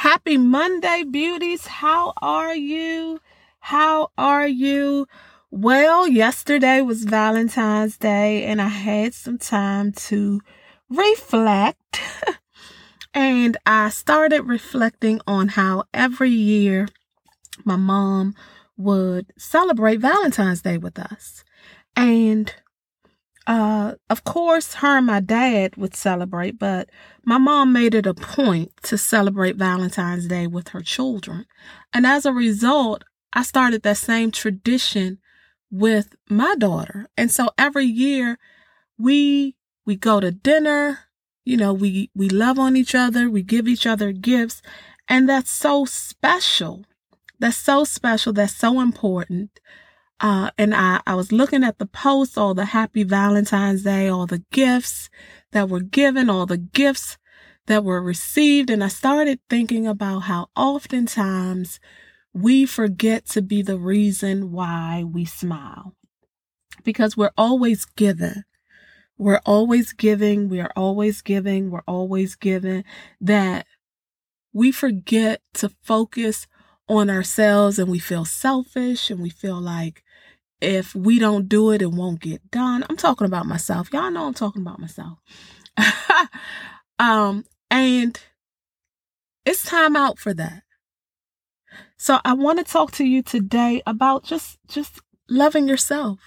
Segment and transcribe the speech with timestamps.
[0.00, 1.66] Happy Monday, beauties.
[1.66, 3.20] How are you?
[3.58, 5.06] How are you?
[5.50, 10.40] Well, yesterday was Valentine's Day and I had some time to
[10.88, 12.00] reflect.
[13.14, 16.88] and I started reflecting on how every year
[17.66, 18.34] my mom
[18.78, 21.44] would celebrate Valentine's Day with us.
[21.94, 22.54] And
[23.50, 26.88] uh, of course, her and my dad would celebrate, but
[27.24, 31.46] my mom made it a point to celebrate Valentine's Day with her children.
[31.92, 33.02] And as a result,
[33.32, 35.18] I started that same tradition
[35.68, 37.08] with my daughter.
[37.16, 38.38] And so every year
[38.96, 41.00] we we go to dinner,
[41.44, 44.62] you know, we we love on each other, we give each other gifts,
[45.08, 46.84] and that's so special.
[47.40, 49.58] That's so special, that's so important.
[50.20, 54.26] Uh, and I, I was looking at the posts, all the happy Valentine's Day, all
[54.26, 55.08] the gifts
[55.52, 57.16] that were given, all the gifts
[57.66, 58.68] that were received.
[58.68, 61.80] And I started thinking about how oftentimes
[62.34, 65.94] we forget to be the reason why we smile
[66.84, 68.44] because we're always given.
[69.18, 70.48] We're always giving.
[70.48, 71.70] We are always giving.
[71.70, 72.84] We're always giving
[73.20, 73.66] that
[74.52, 76.46] we forget to focus
[76.90, 80.02] on ourselves and we feel selfish and we feel like
[80.60, 82.84] if we don't do it, it won't get done.
[82.90, 83.92] I'm talking about myself.
[83.92, 85.18] Y'all know I'm talking about myself.
[86.98, 88.20] um, and
[89.46, 90.64] it's time out for that.
[91.96, 96.18] So I want to talk to you today about just just loving yourself.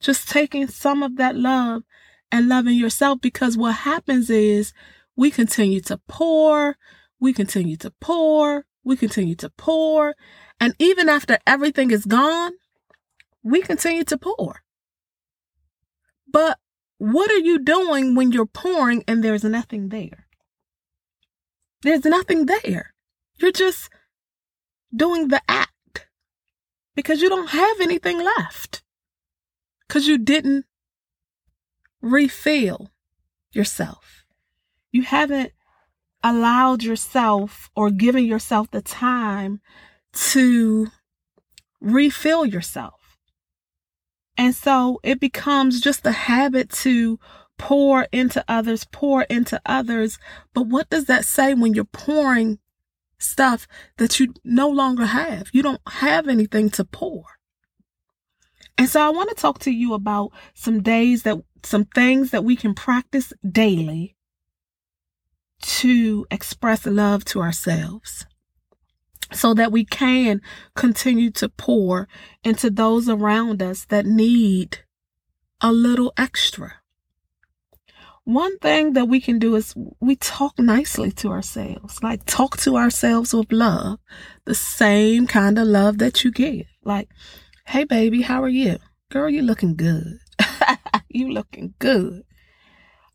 [0.00, 1.82] Just taking some of that love
[2.30, 4.74] and loving yourself because what happens is
[5.16, 6.76] we continue to pour,
[7.18, 10.14] we continue to pour, we continue to pour,
[10.60, 12.52] and even after everything is gone,
[13.42, 14.62] we continue to pour.
[16.30, 16.58] But
[16.98, 20.26] what are you doing when you're pouring and there's nothing there?
[21.82, 22.94] There's nothing there.
[23.36, 23.90] You're just
[24.94, 26.06] doing the act
[26.94, 28.82] because you don't have anything left
[29.86, 30.64] because you didn't
[32.00, 32.90] refill
[33.52, 34.24] yourself.
[34.92, 35.52] You haven't
[36.24, 39.60] allowed yourself or given yourself the time
[40.14, 40.88] to
[41.80, 43.18] refill yourself.
[44.36, 47.20] And so it becomes just a habit to
[47.58, 50.18] pour into others, pour into others.
[50.54, 52.58] But what does that say when you're pouring
[53.18, 53.68] stuff
[53.98, 55.50] that you no longer have?
[55.52, 57.24] You don't have anything to pour.
[58.76, 62.44] And so I want to talk to you about some days that, some things that
[62.44, 64.16] we can practice daily
[65.64, 68.26] to express love to ourselves
[69.32, 70.40] so that we can
[70.74, 72.08] continue to pour
[72.42, 74.78] into those around us that need
[75.60, 76.74] a little extra.
[78.24, 82.76] One thing that we can do is we talk nicely to ourselves, like talk to
[82.76, 83.98] ourselves with love,
[84.46, 86.66] the same kind of love that you give.
[86.82, 87.08] Like,
[87.66, 88.78] hey, baby, how are you?
[89.10, 90.18] Girl, you looking good.
[91.08, 92.22] you looking good.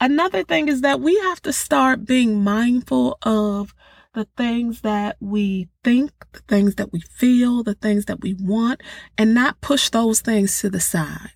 [0.00, 3.74] Another thing is that we have to start being mindful of
[4.14, 8.82] the things that we think, the things that we feel, the things that we want,
[9.16, 11.30] and not push those things to the side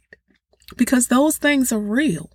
[0.76, 2.30] because those things are real.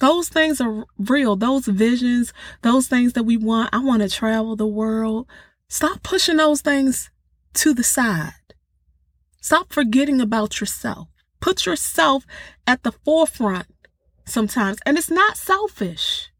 [0.00, 1.36] Those things are real.
[1.36, 3.70] Those visions, those things that we want.
[3.72, 5.28] I want to travel the world.
[5.68, 7.10] Stop pushing those things
[7.54, 8.32] to the side.
[9.42, 11.08] Stop forgetting about yourself.
[11.40, 12.26] Put yourself
[12.66, 13.66] at the forefront
[14.24, 14.78] sometimes.
[14.86, 16.30] And it's not selfish.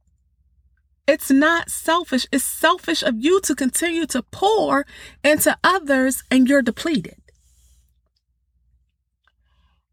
[1.07, 2.27] It's not selfish.
[2.31, 4.87] It's selfish of you to continue to pour
[5.25, 7.17] into others and you're depleted.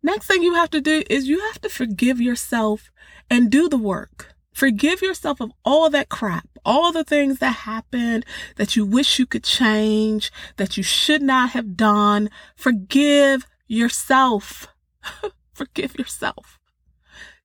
[0.03, 2.91] Next thing you have to do is you have to forgive yourself
[3.29, 4.35] and do the work.
[4.53, 8.25] Forgive yourself of all that crap, all the things that happened
[8.55, 12.29] that you wish you could change, that you should not have done.
[12.55, 14.67] Forgive yourself.
[15.53, 16.59] Forgive yourself.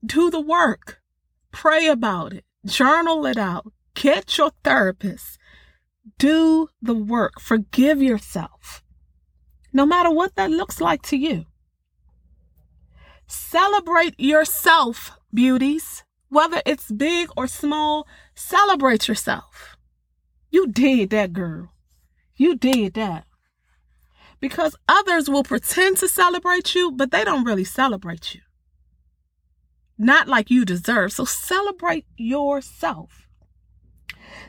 [0.05, 1.01] Do the work.
[1.51, 2.45] Pray about it.
[2.65, 3.73] Journal it out.
[3.95, 5.39] Get your therapist.
[6.19, 7.41] Do the work.
[7.41, 8.83] Forgive yourself.
[9.73, 11.47] No matter what that looks like to you.
[13.27, 16.05] Celebrate yourself, beauties.
[16.29, 19.77] Whether it's big or small, celebrate yourself.
[20.51, 21.73] You did that, girl.
[22.37, 23.25] You did that.
[24.43, 28.43] Because others will pretend to celebrate you, but they don't really celebrate you
[30.03, 31.13] not like you deserve.
[31.13, 33.29] So celebrate yourself.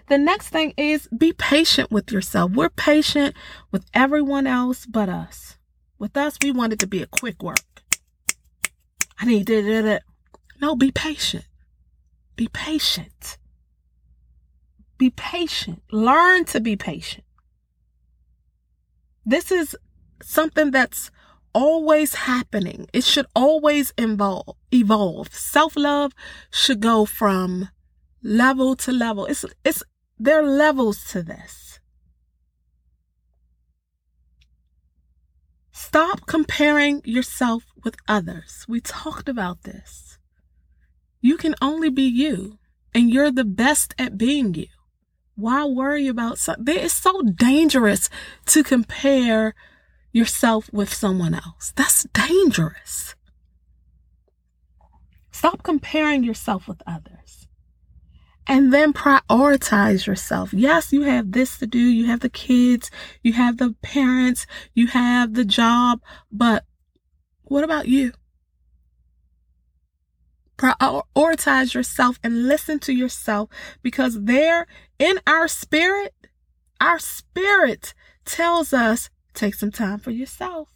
[0.08, 2.52] The next thing is be patient with yourself.
[2.52, 3.36] We're patient
[3.72, 5.58] with everyone else but us.
[5.98, 7.84] With us, we want it to be a quick work.
[9.18, 10.04] I need it.
[10.60, 11.46] No, be patient.
[12.36, 13.38] Be patient.
[14.98, 15.82] Be patient.
[15.92, 17.26] Learn to be patient.
[19.26, 19.76] This is
[20.24, 21.12] something that's
[21.54, 22.88] always happening.
[22.94, 24.56] It should always evolve.
[24.72, 25.34] Evolve.
[25.34, 26.14] Self-love
[26.52, 27.70] should go from
[28.22, 29.26] level to level.
[29.26, 29.84] It's it's
[30.18, 31.80] there are levels to this.
[35.72, 38.66] Stop comparing yourself with others.
[38.68, 40.18] We talked about this.
[41.22, 42.58] You can only be you,
[42.94, 44.68] and you're the best at being you.
[45.36, 46.76] Why worry about something?
[46.78, 48.10] It's so dangerous
[48.48, 49.56] to compare
[50.14, 51.74] yourself with someone else.
[51.76, 53.16] That's dangerous.
[55.32, 57.48] Stop comparing yourself with others.
[58.46, 60.54] And then prioritize yourself.
[60.54, 61.80] Yes, you have this to do.
[61.80, 62.92] You have the kids.
[63.24, 64.46] You have the parents.
[64.74, 66.02] You have the job.
[66.32, 66.66] But
[67.44, 68.14] what about you?
[70.58, 73.50] Prioritize yourself and listen to yourself
[73.82, 74.68] because there
[75.00, 76.14] in our spirit,
[76.80, 77.94] our spirit
[78.26, 80.70] tells us take some time for yourself.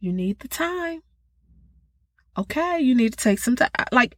[0.00, 1.02] You need the time.
[2.36, 3.70] Okay, you need to take some time.
[3.92, 4.16] Like,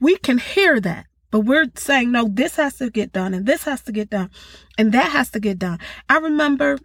[0.00, 3.64] we can hear that, but we're saying, no, this has to get done, and this
[3.64, 4.30] has to get done,
[4.78, 5.78] and that has to get done.
[6.08, 6.78] I remember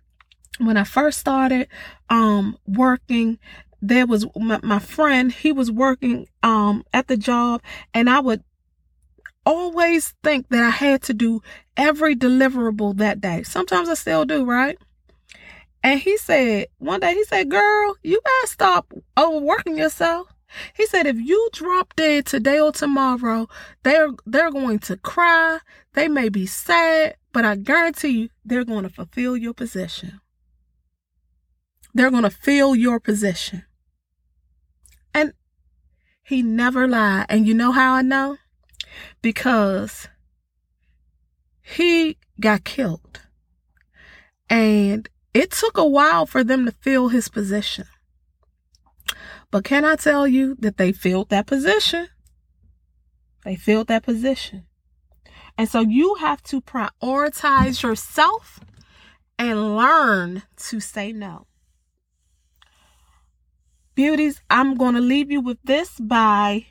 [0.59, 1.69] when I first started
[2.09, 3.39] um, working
[3.81, 7.61] there was my, my friend he was working um at the job
[7.93, 8.43] and i would
[9.45, 11.41] always think that i had to do
[11.77, 14.77] every deliverable that day sometimes i still do right
[15.83, 20.27] and he said one day he said girl you gotta stop overworking yourself
[20.75, 23.47] he said if you drop dead today or tomorrow
[23.83, 25.59] they're they're going to cry
[25.93, 30.19] they may be sad but i guarantee you they're going to fulfill your position
[31.93, 33.63] they're going to fill your position
[35.13, 35.33] and
[36.29, 37.25] he never lied.
[37.27, 38.37] And you know how I know?
[39.23, 40.07] Because
[41.61, 43.21] he got killed.
[44.47, 47.85] And it took a while for them to fill his position.
[49.51, 52.09] But can I tell you that they filled that position?
[53.43, 54.65] They filled that position.
[55.57, 58.59] And so you have to prioritize yourself
[59.37, 61.47] and learn to say no.
[63.95, 66.67] Beauties, I'm going to leave you with this by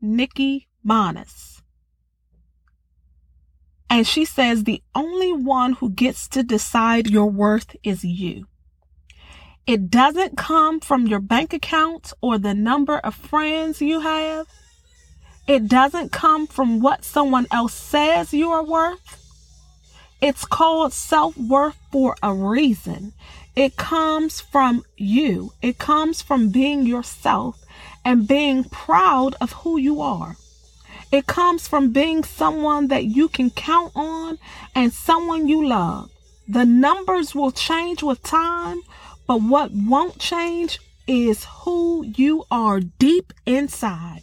[0.00, 1.53] Nikki Banas.
[3.94, 8.48] And she says, The only one who gets to decide your worth is you.
[9.68, 14.48] It doesn't come from your bank account or the number of friends you have.
[15.46, 19.22] It doesn't come from what someone else says you are worth.
[20.20, 23.12] It's called self worth for a reason.
[23.54, 25.52] It comes from you.
[25.62, 27.64] It comes from being yourself
[28.04, 30.36] and being proud of who you are.
[31.14, 34.36] It comes from being someone that you can count on
[34.74, 36.10] and someone you love.
[36.48, 38.80] The numbers will change with time,
[39.28, 44.22] but what won't change is who you are deep inside.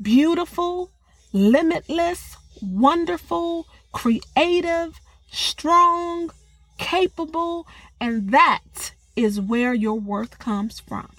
[0.00, 0.90] Beautiful,
[1.32, 5.00] limitless, wonderful, creative,
[5.30, 6.32] strong,
[6.78, 7.64] capable,
[8.00, 11.10] and that is where your worth comes from.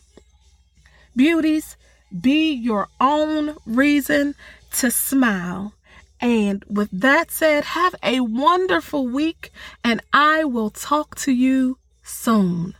[1.15, 1.77] Beauties,
[2.19, 4.35] be your own reason
[4.73, 5.73] to smile.
[6.21, 9.51] And with that said, have a wonderful week,
[9.83, 12.75] and I will talk to you soon.